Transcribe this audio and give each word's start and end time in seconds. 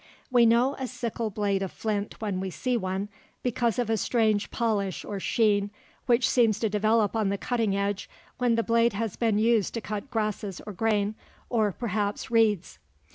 We 0.31 0.47
know 0.47 0.73
a 0.79 0.87
sickle 0.87 1.29
blade 1.29 1.61
of 1.61 1.71
flint 1.71 2.19
when 2.19 2.39
we 2.39 2.49
see 2.49 2.75
one, 2.75 3.07
because 3.43 3.77
of 3.77 3.87
a 3.87 3.97
strange 3.97 4.49
polish 4.49 5.05
or 5.05 5.19
sheen 5.19 5.69
which 6.07 6.27
seems 6.27 6.57
to 6.61 6.69
develop 6.71 7.15
on 7.15 7.29
the 7.29 7.37
cutting 7.37 7.75
edge 7.75 8.09
when 8.39 8.55
the 8.55 8.63
blade 8.63 8.93
has 8.93 9.15
been 9.15 9.37
used 9.37 9.75
to 9.75 9.79
cut 9.81 10.09
grasses 10.09 10.59
or 10.65 10.73
grain, 10.73 11.13
or 11.51 11.71
perhaps 11.71 12.31
reeds. 12.31 12.79